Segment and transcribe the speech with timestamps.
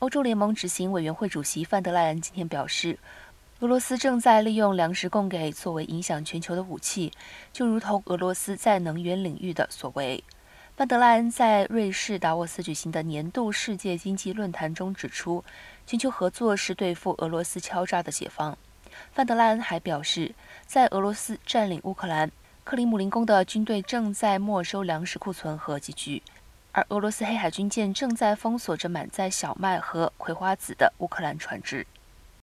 [0.00, 2.98] 欧洲联盟执行委员会主席范德莱恩今天表示，
[3.58, 7.12] 俄罗斯正在利用粮食供给作为影响全球的武器，
[7.52, 10.24] 就如同俄罗斯在能源领域的所为。
[10.74, 15.44] 范德莱恩在瑞士达沃斯举行的年度世界经济论坛中指出，
[15.86, 18.56] 全球合作是对付俄罗斯敲诈的解放。
[19.12, 20.34] 范德莱恩还表示，
[20.66, 22.32] 在俄罗斯占领乌克兰，
[22.64, 26.22] 克里姆林宫的军队正在没收粮食库存和积聚，
[26.72, 31.86] 而俄罗斯黑海军舰正在封锁着满载小麦和葵花籽的乌克兰船只。